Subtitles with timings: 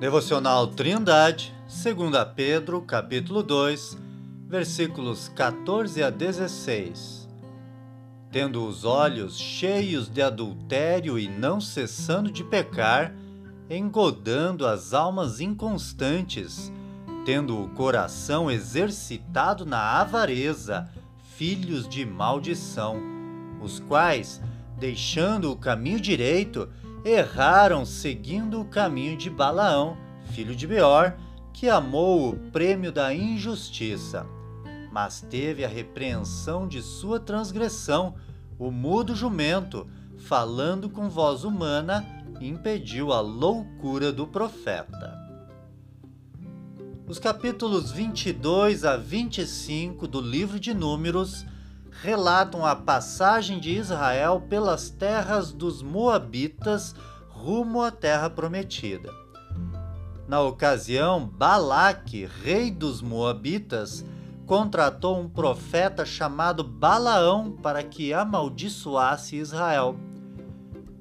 [0.00, 3.98] Devocional Trindade, 2 Pedro, capítulo 2,
[4.48, 7.28] versículos 14 a 16.
[8.32, 13.14] Tendo os olhos cheios de adultério e não cessando de pecar,
[13.68, 16.72] engodando as almas inconstantes,
[17.26, 20.88] tendo o coração exercitado na avareza,
[21.36, 22.96] filhos de maldição,
[23.60, 24.40] os quais,
[24.78, 26.70] deixando o caminho direito,
[27.04, 29.96] erraram seguindo o caminho de Balaão,
[30.32, 31.14] filho de Beor,
[31.52, 34.26] que amou o prêmio da injustiça,
[34.92, 38.14] mas teve a repreensão de sua transgressão,
[38.58, 39.86] o mudo jumento,
[40.18, 42.06] falando com voz humana,
[42.40, 45.18] impediu a loucura do profeta.
[47.06, 51.44] Os capítulos 22 a 25 do livro de Números
[52.02, 56.94] relatam a passagem de Israel pelas terras dos Moabitas
[57.28, 59.10] rumo à terra prometida.
[60.28, 64.04] Na ocasião, Balaque, rei dos Moabitas,
[64.46, 69.96] contratou um profeta chamado Balaão para que amaldiçoasse Israel.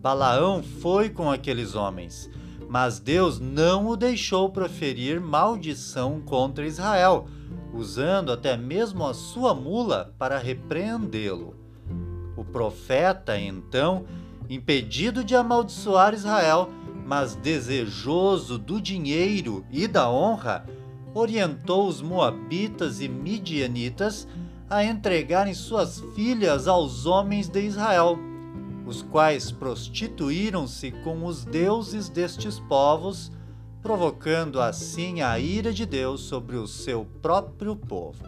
[0.00, 2.30] Balaão foi com aqueles homens,
[2.68, 7.26] mas Deus não o deixou proferir maldição contra Israel
[7.74, 11.54] usando até mesmo a sua mula para repreendê-lo.
[12.36, 14.04] O profeta, então,
[14.48, 16.70] impedido de amaldiçoar Israel,
[17.04, 20.64] mas desejoso do dinheiro e da honra,
[21.12, 24.26] orientou os Moabitas e Midianitas
[24.68, 28.18] a entregarem suas filhas aos homens de Israel,
[28.86, 33.30] os quais prostituíram-se com os deuses destes povos
[33.84, 38.24] provocando assim a ira de Deus sobre o seu próprio povo.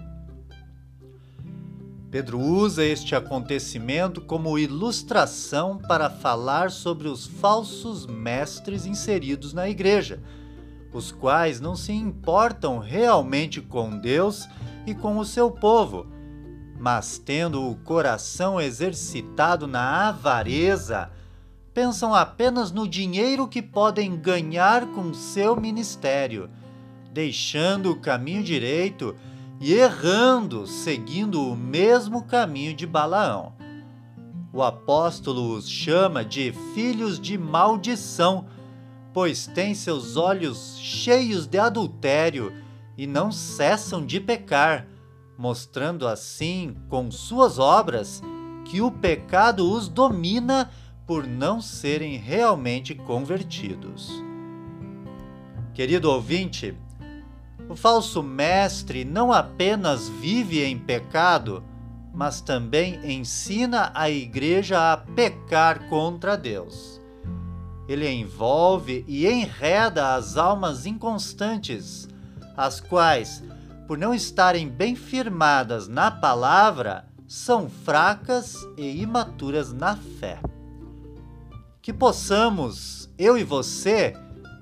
[2.11, 10.23] Pedro usa este acontecimento como ilustração para falar sobre os falsos mestres inseridos na igreja,
[10.93, 14.47] os quais não se importam realmente com Deus
[14.87, 16.07] e com o seu povo,
[16.79, 21.11] mas tendo o coração exercitado na avareza,
[21.77, 26.49] pensam apenas no dinheiro que podem ganhar com seu ministério,
[27.13, 29.15] deixando o caminho direito
[29.61, 33.53] e errando, seguindo o mesmo caminho de Balaão.
[34.55, 38.47] O apóstolo os chama de filhos de maldição,
[39.13, 42.55] pois têm seus olhos cheios de adultério
[42.97, 44.89] e não cessam de pecar,
[45.37, 48.23] mostrando assim com suas obras
[48.65, 50.71] que o pecado os domina
[51.07, 54.11] por não serem realmente convertidos.
[55.73, 56.77] Querido ouvinte,
[57.69, 61.63] o falso mestre não apenas vive em pecado,
[62.13, 67.01] mas também ensina a igreja a pecar contra Deus.
[67.89, 72.09] Ele envolve e enreda as almas inconstantes,
[72.57, 73.45] as quais,
[73.87, 80.41] por não estarem bem firmadas na palavra, são fracas e imaturas na fé
[81.87, 84.13] que possamos, eu e você,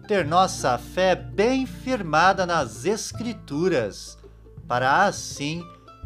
[0.07, 4.19] ter nossa fé bem firmada nas Escrituras,
[4.69, 5.65] para assim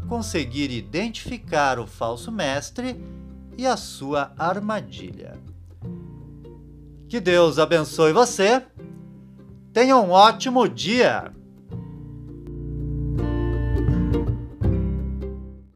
[0.09, 3.05] conseguir identificar o falso mestre
[3.57, 5.37] e a sua armadilha.
[7.09, 8.65] Que Deus abençoe você.
[9.73, 11.33] Tenha um ótimo dia!